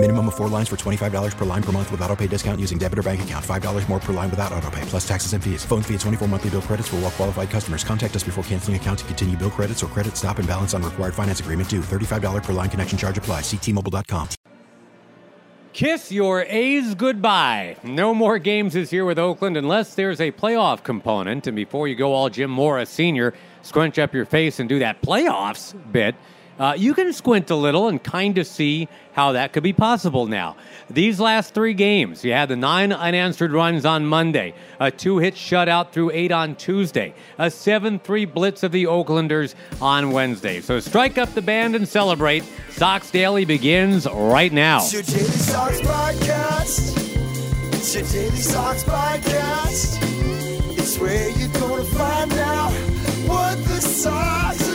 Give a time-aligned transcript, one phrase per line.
[0.00, 2.78] Minimum of four lines for $25 per line per month with auto pay discount using
[2.78, 3.44] debit or bank account.
[3.44, 5.64] $5 more per line without auto pay, plus taxes and fees.
[5.64, 7.82] Phone fee at 24 monthly bill credits for all well qualified customers.
[7.82, 10.84] Contact us before canceling account to continue bill credits or credit stop and balance on
[10.84, 11.80] required finance agreement due.
[11.80, 13.40] $35 per line connection charge apply.
[13.40, 14.28] Ctmobile.com.
[15.72, 17.76] Kiss your A's goodbye.
[17.82, 21.48] No more games this year with Oakland unless there's a playoff component.
[21.48, 25.02] And before you go all Jim Mora Sr., scrunch up your face and do that
[25.02, 26.14] playoffs bit,
[26.58, 30.26] uh, you can squint a little and kind of see how that could be possible
[30.26, 30.56] now.
[30.90, 35.34] These last three games, you had the nine unanswered runs on Monday, a two hit
[35.34, 40.60] shutout through eight on Tuesday, a 7 3 blitz of the Oaklanders on Wednesday.
[40.60, 42.44] So strike up the band and celebrate.
[42.70, 44.78] Sox Daily begins right now.
[44.78, 47.74] It's your Daily Sox podcast.
[47.74, 49.98] It's your Daily Sox podcast.
[50.78, 52.72] It's where you're gonna find out
[53.28, 54.67] what the Sox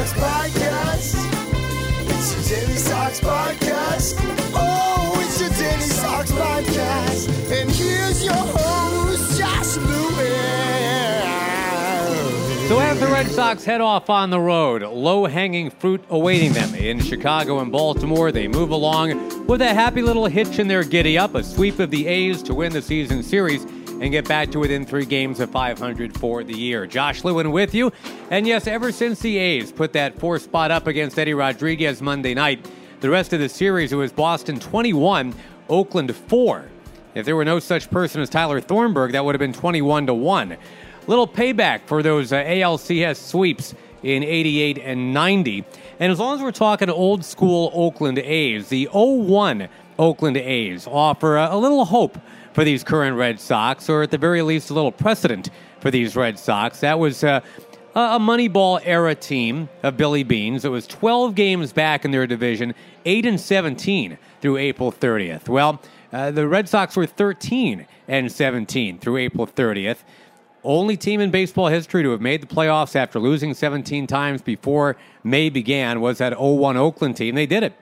[0.00, 1.14] Sox podcast.
[2.08, 4.14] It's your Daily Sox podcast.
[4.54, 7.28] Oh, it's your Daily Sox podcast.
[7.52, 11.10] And here's your host, Josh Lewin.
[12.68, 16.74] So as the Red Sox head off on the road, low hanging fruit awaiting them
[16.74, 21.18] in Chicago and Baltimore, they move along with a happy little hitch in their giddy
[21.18, 23.66] up, a sweep of the A's to win the season series
[24.00, 26.86] and get back to within three games of 500 for the year.
[26.86, 27.92] Josh Lewin with you.
[28.30, 32.34] And yes, ever since the A's put that four spot up against Eddie Rodriguez Monday
[32.34, 32.66] night,
[33.00, 35.34] the rest of the series, it was Boston 21,
[35.68, 36.64] Oakland 4.
[37.14, 40.14] If there were no such person as Tyler Thornburg, that would have been 21 to
[40.14, 40.56] 1.
[41.06, 45.64] Little payback for those uh, ALCS sweeps in 88 and 90.
[45.98, 49.68] And as long as we're talking old school Oakland A's, the 01
[50.00, 52.18] Oakland A's offer a, a little hope
[52.54, 56.16] for these current Red Sox, or at the very least, a little precedent for these
[56.16, 56.80] Red Sox.
[56.80, 57.40] That was uh,
[57.94, 60.64] a Moneyball era team of Billy Beane's.
[60.64, 62.74] It was 12 games back in their division,
[63.04, 65.48] 8 and 17 through April 30th.
[65.48, 65.80] Well,
[66.12, 69.98] uh, the Red Sox were 13 and 17 through April 30th.
[70.64, 74.96] Only team in baseball history to have made the playoffs after losing 17 times before
[75.22, 77.34] May began was that 01 Oakland team.
[77.34, 77.74] They did it.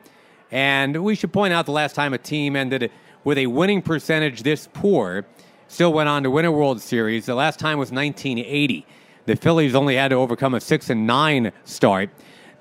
[0.50, 2.91] And we should point out the last time a team ended
[3.25, 5.26] with a winning percentage this poor
[5.69, 7.26] still went on to win a World Series.
[7.26, 8.87] The last time was 1980.
[9.26, 12.10] The Phillies only had to overcome a 6 and 9 start.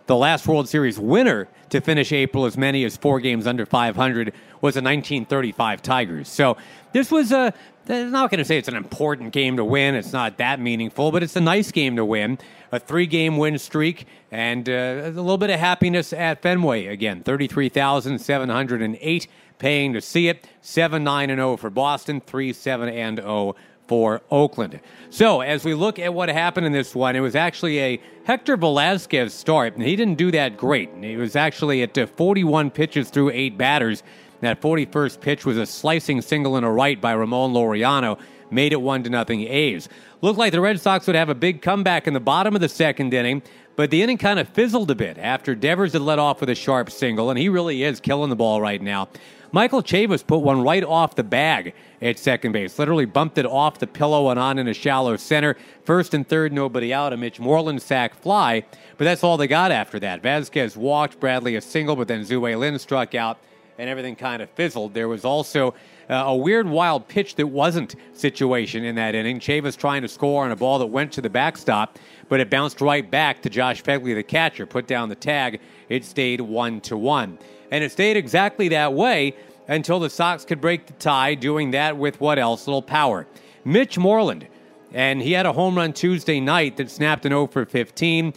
[0.07, 4.33] The last World Series winner to finish April as many as four games under 500
[4.61, 6.27] was the 1935 Tigers.
[6.27, 6.57] So
[6.93, 7.53] this was a.
[7.89, 9.95] I'm not going to say it's an important game to win.
[9.95, 12.37] It's not that meaningful, but it's a nice game to win.
[12.73, 17.23] A three game win streak and uh, a little bit of happiness at Fenway again.
[17.23, 20.45] 33,708 paying to see it.
[20.61, 23.55] 7 9 and 0 for Boston, 3 7 and 0
[23.87, 24.79] for Oakland.
[25.09, 28.57] So, as we look at what happened in this one, it was actually a Hector
[28.57, 30.89] Velázquez start, and he didn't do that great.
[31.01, 34.03] He was actually at uh, 41 pitches through eight batters.
[34.41, 38.19] That 41st pitch was a slicing single and a right by Ramon Laureano,
[38.51, 39.89] made it one to nothing A's.
[40.21, 42.69] Looked like the Red Sox would have a big comeback in the bottom of the
[42.69, 43.41] second inning,
[43.75, 46.55] but the inning kind of fizzled a bit after Devers had led off with a
[46.55, 49.09] sharp single, and he really is killing the ball right now.
[49.51, 53.79] Michael Chavis put one right off the bag at second base, literally bumped it off
[53.79, 55.55] the pillow and on in a shallow center.
[55.83, 57.13] First and third, nobody out.
[57.13, 58.65] A Mitch Moreland sack fly,
[58.97, 60.21] but that's all they got after that.
[60.21, 63.39] Vázquez walked, Bradley a single, but then Tzu-Wei Lin struck out,
[63.77, 64.93] and everything kind of fizzled.
[64.93, 65.73] There was also
[66.09, 69.39] uh, a weird, wild pitch that wasn't situation in that inning.
[69.39, 71.97] Chavis trying to score on a ball that went to the backstop,
[72.27, 75.61] but it bounced right back to Josh Phegley, the catcher, put down the tag.
[75.87, 77.37] It stayed one to one.
[77.71, 79.35] And it stayed exactly that way
[79.67, 82.67] until the Sox could break the tie, doing that with what else?
[82.67, 83.27] Little power.
[83.65, 84.47] Mitch Moreland,
[84.93, 88.33] and he had a home run Tuesday night that snapped an 0 for 15.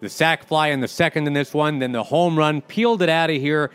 [0.00, 3.10] The sac fly in the second in this one, then the home run peeled it
[3.10, 3.70] out of here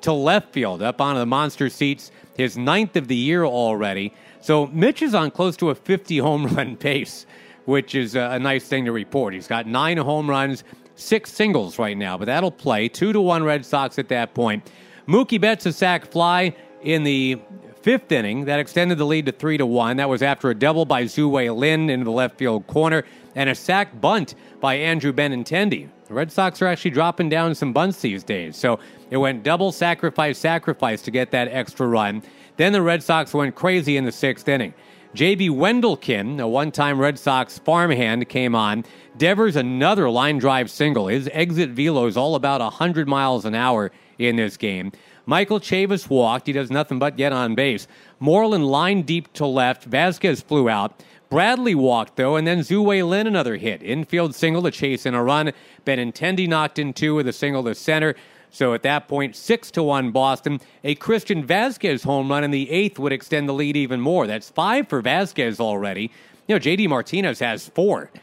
[0.00, 4.14] to left field, up onto the monster seats, his ninth of the year already.
[4.40, 7.26] So Mitch is on close to a 50 home run pace,
[7.66, 9.34] which is a nice thing to report.
[9.34, 10.64] He's got nine home runs,
[10.96, 12.88] six singles right now, but that'll play.
[12.88, 14.68] Two to one Red Sox at that point.
[15.06, 17.38] Mookie Betts a sac fly in the
[17.82, 19.98] fifth inning that extended the lead to three to one.
[19.98, 23.04] That was after a double by Tzu-Wei Lin into the left field corner
[23.36, 25.88] and a sac bunt by Andrew Benintendi.
[26.08, 29.70] The Red Sox are actually dropping down some bunts these days, so it went double
[29.72, 32.22] sacrifice sacrifice to get that extra run.
[32.56, 34.74] Then the Red Sox went crazy in the sixth inning.
[35.16, 35.48] J.B.
[35.48, 38.84] Wendelken, a one time Red Sox farmhand, came on.
[39.16, 41.08] Devers, another line drive single.
[41.08, 44.92] His exit velo is all about 100 miles an hour in this game.
[45.24, 46.46] Michael Chavis walked.
[46.46, 47.88] He does nothing but get on base.
[48.20, 49.88] Moreland line deep to left.
[49.88, 51.02] Vázquez flew out.
[51.30, 53.82] Bradley walked, though, and then Tzu-Wei Lin another hit.
[53.82, 55.52] Infield single to chase in a run.
[55.86, 58.16] Benintendi knocked in two with a single to center.
[58.50, 60.60] So at that point, six to one Boston.
[60.84, 64.26] A Christian Vázquez home run in the eighth would extend the lead even more.
[64.26, 66.10] That's five for Vázquez already.
[66.46, 68.10] You know, JD Martinez has four.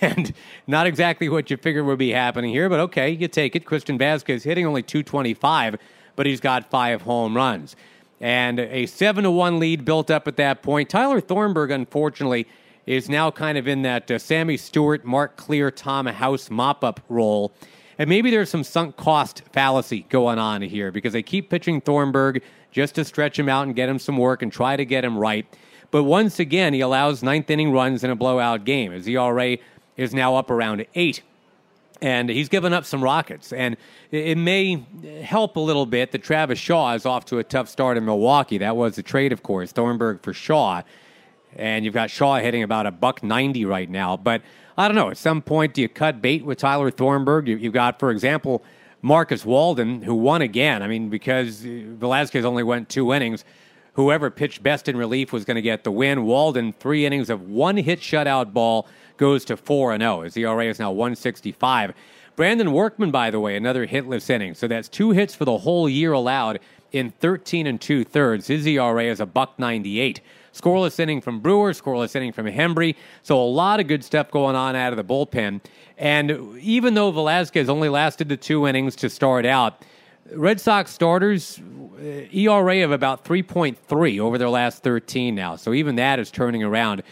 [0.00, 0.32] And
[0.66, 3.66] not exactly what you figured would be happening here, but okay, you take it.
[3.66, 5.76] Christian Vázquez hitting only 225,
[6.16, 7.76] but he's got five home runs.
[8.20, 10.88] And a 7 to 1 lead built up at that point.
[10.88, 12.46] Tyler Thornburg, unfortunately,
[12.86, 17.00] is now kind of in that uh, Sammy Stewart, Mark Clear, Tom House mop up
[17.08, 17.52] role.
[17.98, 22.42] And maybe there's some sunk cost fallacy going on here because they keep pitching Thornburg
[22.70, 25.18] just to stretch him out and get him some work and try to get him
[25.18, 25.46] right.
[25.90, 28.92] But once again, he allows ninth inning runs in a blowout game.
[28.92, 29.58] His ERA
[29.96, 31.22] is now up around eight.
[32.00, 33.52] And he's given up some rockets.
[33.52, 33.76] And
[34.12, 34.86] it may
[35.22, 38.58] help a little bit that Travis Shaw is off to a tough start in Milwaukee.
[38.58, 40.82] That was the trade, of course, Thornburg for Shaw.
[41.56, 44.16] And you've got Shaw hitting about a buck 90 right now.
[44.16, 44.42] But
[44.76, 45.10] I don't know.
[45.10, 47.48] At some point, do you cut bait with Tyler Thornburg?
[47.48, 48.62] You, have got, for example,
[49.02, 50.82] Marcus Walden, who won again.
[50.82, 53.44] I mean, because uh, Velázquez only went two innings
[53.98, 56.24] whoever pitched best in relief was going to get the win.
[56.24, 58.86] Walden, three innings of one hit shutout ball,
[59.16, 60.20] goes to 4 and 0.
[60.20, 61.92] His ERA is now 165.
[62.36, 64.54] Brandon Workman, by the way, another hitless inning.
[64.54, 66.60] So that's two hits for the whole year allowed
[66.92, 68.46] in 13 and two thirds.
[68.46, 70.20] His ERA is a buck 98.
[70.60, 72.94] Scoreless inning from Brewer, scoreless inning from Hembree.
[73.22, 75.60] So a lot of good stuff going on out of the bullpen.
[75.96, 79.82] And even though Velázquez only lasted the two innings to start out,
[80.32, 81.58] Red Sox starters
[81.98, 85.56] uh, ERA of about 3.3 over their last 13 now.
[85.56, 87.02] So even that is turning around.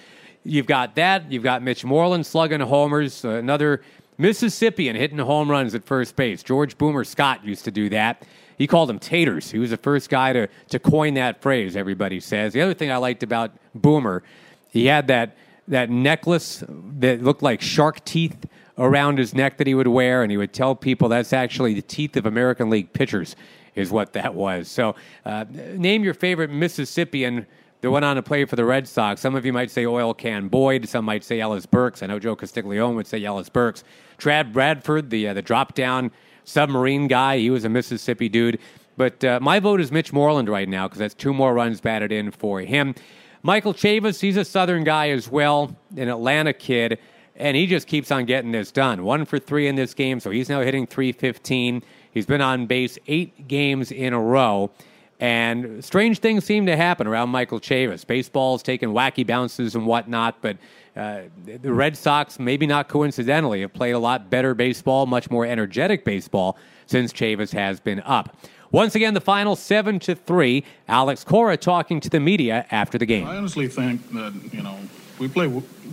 [0.45, 1.31] You've got that.
[1.33, 3.25] You've got Mitch Moreland slugging homers.
[3.25, 3.83] Uh, another
[4.19, 6.43] Mississippian hitting home runs at first base.
[6.43, 8.23] George Boomer Scott used to do that.
[8.57, 9.51] He called them taters.
[9.51, 12.53] He was the first guy to, to coin that phrase, everybody says.
[12.53, 14.23] The other thing I liked about Boomer,
[14.71, 15.37] he had that,
[15.69, 16.65] that necklace
[16.99, 18.47] that looked like shark teeth
[18.79, 21.83] around his neck that he would wear, and he would tell people that's actually the
[21.83, 23.37] teeth of American League pitchers,
[23.75, 24.69] is what that was.
[24.69, 24.95] So,
[25.25, 27.47] uh, name your favorite Mississippian
[27.81, 29.21] that went on to play for the Red Sox.
[29.21, 30.89] Some of you might say Oil Can Boyd.
[30.89, 32.03] Some might say Ellis Burks.
[32.03, 33.85] I know Joe Castiglione would say Ellis Burks.
[34.19, 36.11] Chad Bradford, the uh, the drop down
[36.47, 38.59] submarine guy, he was a Mississippi dude.
[38.97, 42.11] But uh, my vote is Mitch Moreland right now because that's two more runs batted
[42.11, 42.95] in for him.
[43.43, 46.99] Michael Chavis, he's a Southern guy as well, an Atlanta kid
[47.39, 49.05] and he just keeps on getting this done.
[49.05, 51.83] One for three in this game, so he's now hitting 315.
[52.13, 54.71] He's been on base eight games in a row.
[55.19, 58.07] And strange things seem to happen around Michael Chavis.
[58.07, 60.57] Baseball's taking wacky bounces and whatnot, but
[60.97, 65.45] uh, the Red Sox, maybe not coincidentally, have played a lot better baseball, much more
[65.45, 66.57] energetic baseball
[66.87, 68.37] since Chavis has been up.
[68.73, 70.65] Once again, the final seven to three.
[70.89, 73.27] Alex Cora talking to the media after the game.
[73.27, 74.77] I honestly think that you know
[75.19, 75.47] we play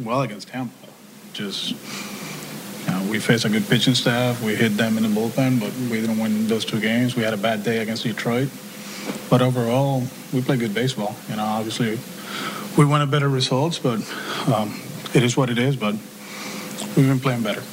[0.04, 0.88] well against Tampa
[1.34, 1.72] just
[2.86, 4.42] you know, we faced a good pitching staff.
[4.44, 7.16] We hit them in the bullpen, but we didn't win those two games.
[7.16, 8.50] We had a bad day against Detroit,
[9.30, 11.16] but overall, we play good baseball.
[11.30, 12.00] You know, obviously,
[12.78, 14.00] we wanted better results, but
[14.54, 14.80] um,
[15.13, 15.75] it is what it is.
[15.75, 15.95] But
[16.95, 17.63] we've been playing better.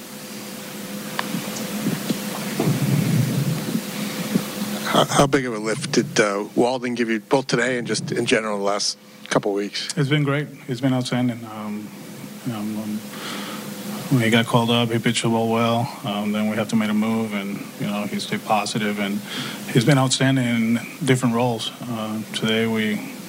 [4.90, 8.10] How, how big of a lift did uh, Walden give you both today and just
[8.10, 9.96] in general the last couple weeks?
[9.96, 10.48] It's been great.
[10.68, 11.44] It's been outstanding.
[11.44, 11.88] Um,
[12.52, 12.98] um,
[14.10, 15.88] when he got called up, he pitched the ball well.
[16.04, 19.20] Um, then we have to make a move, and you know he stayed positive, and
[19.72, 21.70] he's been outstanding in different roles.
[21.82, 23.19] Uh, today we.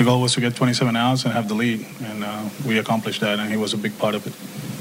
[0.00, 3.20] The goal was to get 27 outs and have the lead, and uh, we accomplished
[3.20, 4.32] that, and he was a big part of it.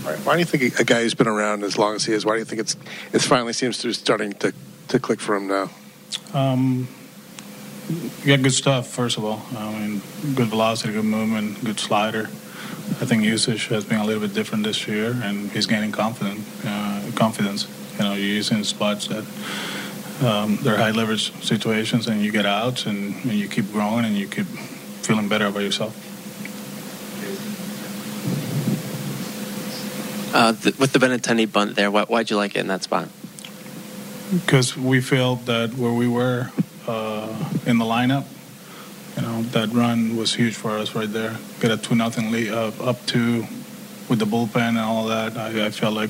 [0.07, 0.17] Right.
[0.25, 2.25] Why do you think a guy who's been around as long as he is?
[2.25, 2.77] Why do you think it's
[3.11, 4.53] it finally seems to be starting to,
[4.87, 5.71] to click for him now?
[6.33, 6.87] Um,
[7.89, 9.41] you got good stuff, first of all.
[9.57, 10.01] I mean,
[10.35, 12.29] good velocity, good movement, good slider.
[13.01, 16.47] I think usage has been a little bit different this year, and he's gaining confidence.
[16.63, 17.67] Uh, confidence.
[17.97, 19.25] You know, you're using spots that
[20.25, 24.15] um, they're high leverage situations, and you get out, and, and you keep growing, and
[24.15, 24.47] you keep
[25.09, 25.95] feeling better about yourself.
[30.35, 33.09] Uh, the, with the Benintendi bunt there, why, why'd you like it in that spot?
[34.31, 36.51] Because we felt that where we were
[36.85, 38.25] uh, in the lineup,
[39.15, 41.37] you know, that run was huge for us right there.
[41.59, 43.47] Get a two nothing lead uh, up to
[44.09, 45.37] with the bullpen and all that.
[45.37, 46.09] I, I, felt like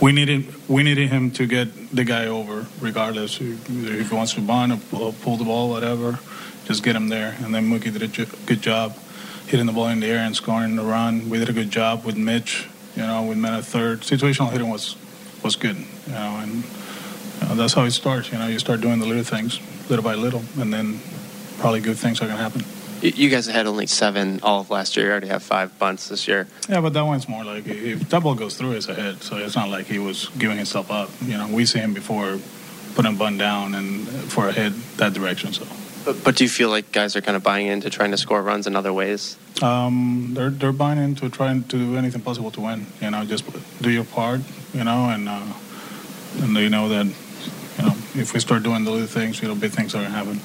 [0.00, 4.40] we needed we needed him to get the guy over, regardless if he wants to
[4.40, 6.18] bunt or pull the ball, whatever.
[6.64, 7.36] Just get him there.
[7.40, 8.96] And then Mookie did a good job
[9.46, 11.30] hitting the ball in the air and scoring the run.
[11.30, 12.68] We did a good job with Mitch.
[12.94, 14.96] You know, with men at third, situational hitting was
[15.42, 15.76] was good.
[15.76, 18.32] You know, and you know, that's how it starts.
[18.32, 21.00] You know, you start doing the little things, little by little, and then
[21.58, 22.64] probably good things are gonna happen.
[23.00, 25.06] You- guys had only seven all of last year.
[25.06, 26.46] You already have five bunts this year.
[26.68, 29.54] Yeah, but that one's more like if that ball goes through his head, so it's
[29.56, 31.10] not like he was giving himself up.
[31.24, 32.38] You know, we see him before
[32.94, 35.52] putting a bun down and for a hit that direction.
[35.52, 35.66] So
[36.04, 38.42] But, but do you feel like guys are kind of buying into trying to score
[38.42, 39.36] runs in other ways?
[39.62, 42.86] um, they're they're buying into trying to do anything possible to win.
[43.02, 43.44] You know, just
[43.82, 44.40] do your part.
[44.74, 45.42] You know, and uh,
[46.42, 49.54] and they know that you know if we start doing the little things, you know,
[49.54, 50.40] big things are gonna happen.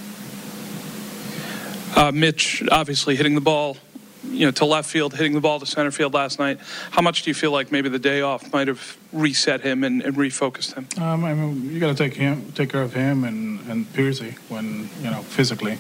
[1.96, 3.78] Uh, Mitch, obviously hitting the ball,
[4.24, 6.60] you know, to left field, hitting the ball to center field last night.
[6.92, 10.02] How much do you feel like maybe the day off might have reset him and,
[10.02, 10.88] and refocused him?
[11.02, 14.36] Um, I mean, you got to take him, take care of him and and Piercy
[14.50, 15.78] when you know physically.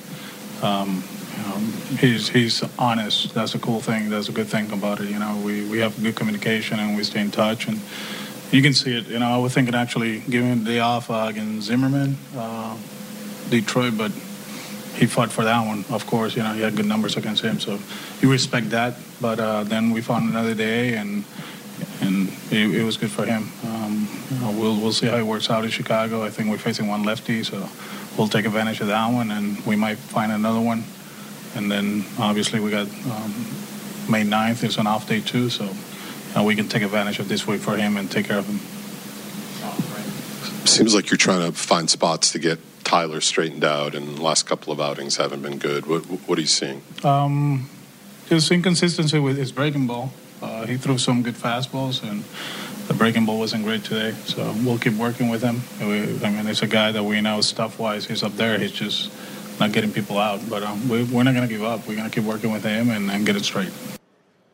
[0.61, 1.03] Um,
[1.35, 1.57] you know,
[1.99, 3.33] he's he's honest.
[3.33, 4.09] That's a cool thing.
[4.09, 5.09] That's a good thing about it.
[5.09, 7.79] You know, we, we have good communication and we stay in touch and
[8.51, 9.07] you can see it.
[9.07, 12.77] You know, I was thinking actually giving the off uh, against Zimmermann, uh,
[13.49, 14.11] Detroit, but
[14.95, 15.85] he fought for that one.
[15.89, 17.79] Of course, you know he had good numbers against him, so
[18.21, 18.95] you respect that.
[19.19, 21.23] But uh, then we found another day and
[22.01, 23.49] and it, it was good for him.
[23.65, 26.23] Um, you know, we'll we'll see how it works out in Chicago.
[26.23, 27.67] I think we're facing one lefty, so
[28.17, 30.83] we'll take advantage of that one, and we might find another one.
[31.55, 33.33] And then obviously we got um,
[34.09, 35.69] May 9th is an off day too, so
[36.35, 38.59] uh, we can take advantage of this week for him and take care of him.
[40.73, 44.47] Seems like you're trying to find spots to get Tyler straightened out, and the last
[44.47, 45.85] couple of outings haven't been good.
[45.85, 46.81] What, what are you seeing?
[47.03, 47.69] Um,
[48.27, 50.11] just inconsistency with his breaking ball.
[50.41, 52.23] Uh, he threw some good fastballs, and
[52.87, 54.15] the breaking ball wasn't great today.
[54.25, 55.61] So we'll keep working with him.
[55.79, 58.57] We, I mean, it's a guy that we know stuff-wise, he's up there.
[58.57, 59.11] He's just
[59.59, 60.41] not getting people out.
[60.49, 61.87] But um, we, we're not going to give up.
[61.87, 63.69] We're going to keep working with him and, and get it straight.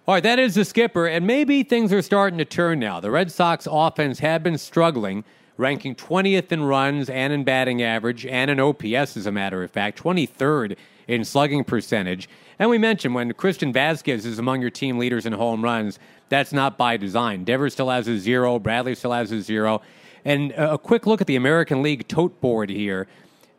[0.06, 3.00] All right, that is the skipper, and maybe things are starting to turn now.
[3.00, 5.24] The Red Sox offense had been struggling,
[5.60, 9.70] ranking 20th in runs and in batting average and in OPS, as a matter of
[9.70, 12.30] fact, 23rd in slugging percentage.
[12.58, 16.00] And we mentioned when Christian Vázquez is among your team leaders in home runs,
[16.30, 17.44] that's not by design.
[17.44, 19.82] Devers still has a zero, Bradley still has a zero.
[20.24, 23.08] And a quick look at the American League tote board here.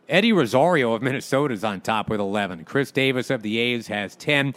[0.09, 2.65] Eddie Rosario of Minnesota is on top with 11.
[2.65, 4.55] Khris Davis of the A's has 10.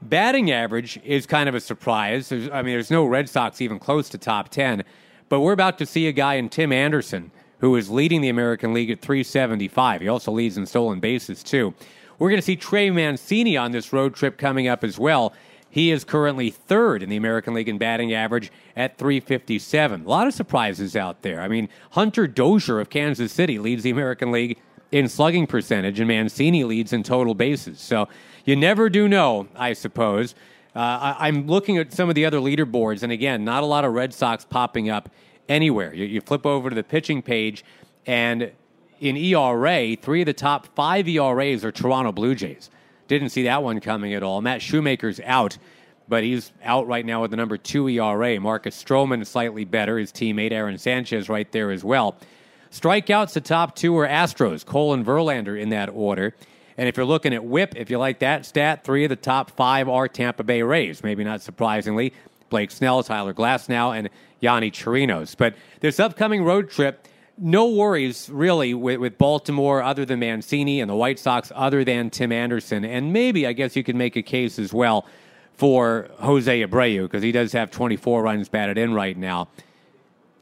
[0.00, 2.30] Batting average is kind of a surprise.
[2.30, 4.84] There's, I mean, there's no Red Sox even close to top 10,
[5.28, 7.30] but we're about to see a guy in Tim Anderson
[7.60, 10.00] who is leading the American League at 375.
[10.00, 11.74] He also leads in stolen bases, too.
[12.18, 15.32] We're going to see Trey Mancini on this road trip coming up as well.
[15.70, 20.04] He is currently third in the American League in batting average at 357.
[20.04, 21.40] A lot of surprises out there.
[21.40, 24.58] I mean, Hunter Dozier of Kansas City leads the American League
[24.90, 27.80] in slugging percentage, and Mancini leads in total bases.
[27.80, 28.08] So
[28.44, 30.34] you never do know, I suppose.
[30.78, 33.84] Uh, I, I'm looking at some of the other leaderboards, and again, not a lot
[33.84, 35.10] of Red Sox popping up
[35.48, 35.92] anywhere.
[35.92, 37.64] You, you flip over to the pitching page,
[38.06, 38.52] and
[39.00, 42.70] in ERA, three of the top five ERAs are Toronto Blue Jays.
[43.08, 44.40] Didn't see that one coming at all.
[44.40, 45.58] Matt Shoemaker's out,
[46.06, 48.38] but he's out right now with the number two ERA.
[48.38, 49.98] Marcus Stroman is slightly better.
[49.98, 52.16] His teammate Aaron Sanchez right there as well.
[52.70, 56.36] Strikeouts, the top two are Astros, Cole and Verlander in that order.
[56.78, 59.50] And if you're looking at whip, if you like that stat, three of the top
[59.50, 61.02] five are Tampa Bay Rays.
[61.02, 62.14] Maybe not surprisingly,
[62.50, 64.08] Blake Snell, Tyler Glasnow, and
[64.40, 65.36] Yonny Chirinos.
[65.36, 70.88] But this upcoming road trip, no worries really with, with Baltimore other than Mancini and
[70.88, 72.84] the White Sox other than Tim Anderson.
[72.84, 75.04] And maybe, I guess you could make a case as well
[75.54, 79.48] for Jose Abreu because he does have 24 runs batted in right now.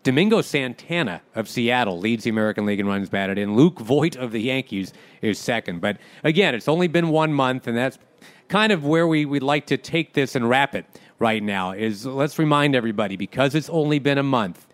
[0.06, 3.56] Domingo Santana of Seattle leads the American League in runs batted in.
[3.56, 5.80] Luke Voit of the Yankees is second.
[5.80, 7.98] But again, it's only been one month, and that's
[8.46, 10.86] kind of where we, we'd like to take this and wrap it
[11.18, 11.72] right now.
[11.72, 14.68] Is let's remind everybody because it's only been a month,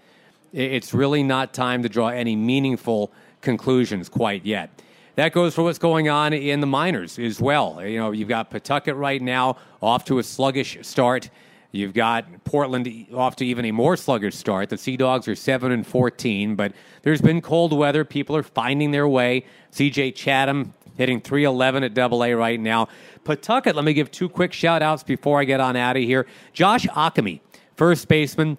[0.53, 3.11] it's really not time to draw any meaningful
[3.41, 4.83] conclusions quite yet.
[5.15, 7.83] That goes for what's going on in the minors as well.
[7.83, 11.31] You know, you've got Pawtucket right now off to a sluggish start.
[11.73, 14.69] You've got Portland off to even a more sluggish start.
[14.69, 18.05] The Sea Dogs are 7 and 14, but there's been cold weather.
[18.05, 19.47] People are finding their way.
[19.73, 22.89] CJ Chatham hitting 311 at double A right now.
[23.25, 26.27] Pawtucket, let me give two quick shout outs before I get on out of here.
[26.53, 27.41] Josh Ockimey,
[27.75, 28.59] first baseman,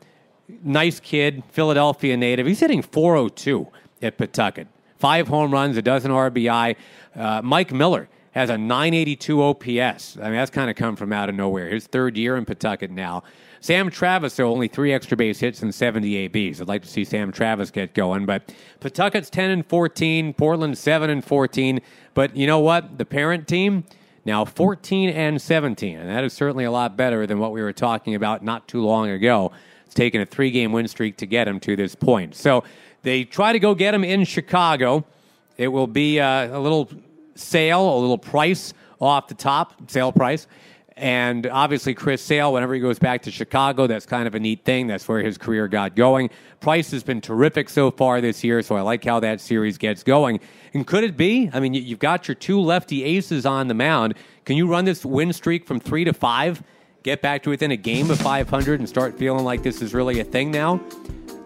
[0.63, 2.47] nice kid, Philadelphia native.
[2.47, 3.67] He's hitting 402
[4.01, 4.67] at Pawtucket.
[4.97, 6.75] Five home runs, a dozen RBI.
[7.15, 10.17] Uh, Mike Miller has a 982 OPS.
[10.17, 11.69] I mean, that's kind of come from out of nowhere.
[11.69, 13.23] His third year in Pawtucket now.
[13.61, 16.59] Sam Travis, though, only three extra base hits and 70 ABs.
[16.59, 18.25] I'd like to see Sam Travis get going.
[18.25, 21.79] But Pawtucket's 10 and 14, Portland 7 and 14.
[22.13, 22.97] But you know what?
[22.97, 23.85] The parent team,
[24.25, 27.71] now 14 and 17, and that is certainly a lot better than what we were
[27.71, 29.51] talking about not too long ago.
[29.85, 32.35] It's taken a three game win streak to get him to this point.
[32.35, 32.63] So
[33.03, 35.05] they try to go get him in Chicago.
[35.55, 36.89] It will be uh, a little
[37.35, 40.47] sale, a little price off the top, sale price.
[40.95, 44.63] And obviously, Chris Sale, whenever he goes back to Chicago, that's kind of a neat
[44.63, 44.85] thing.
[44.85, 46.29] That's where his career got going.
[46.59, 50.03] Price has been terrific so far this year, so I like how that series gets
[50.03, 50.39] going.
[50.73, 51.49] And could it be?
[51.51, 54.13] I mean, you've got your two lefty aces on the mound.
[54.45, 56.61] Can you run this win streak from three to five,
[57.01, 60.19] get back to within a game of 500, and start feeling like this is really
[60.19, 60.79] a thing now?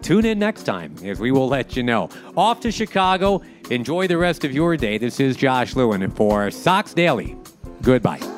[0.02, 2.08] Tune in next time as we will let you know.
[2.36, 3.42] Off to Chicago.
[3.70, 4.98] Enjoy the rest of your day.
[4.98, 7.36] This is Josh Lewin for Sox Daily.
[7.82, 8.37] Goodbye.